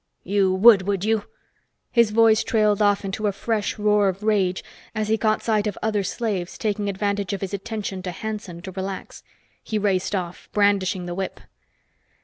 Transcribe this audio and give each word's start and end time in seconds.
You 0.23 0.51
would, 0.55 0.87
would 0.87 1.05
you!" 1.05 1.25
His 1.91 2.09
voice 2.09 2.43
trailed 2.43 2.81
off 2.81 3.05
into 3.05 3.27
a 3.27 3.31
fresh 3.31 3.77
roar 3.77 4.09
of 4.09 4.23
rage 4.23 4.63
as 4.95 5.09
he 5.09 5.15
caught 5.19 5.43
sight 5.43 5.67
of 5.67 5.77
other 5.83 6.01
slaves 6.01 6.57
taking 6.57 6.89
advantage 6.89 7.33
of 7.33 7.41
his 7.41 7.53
attention 7.53 8.01
to 8.01 8.09
Hanson 8.11 8.63
to 8.63 8.71
relax. 8.71 9.21
He 9.63 9.77
raced 9.77 10.15
off, 10.15 10.49
brandishing 10.53 11.05
the 11.05 11.13
whip. 11.13 11.39